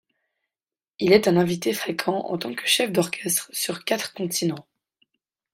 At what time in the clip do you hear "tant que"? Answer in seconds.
2.39-2.65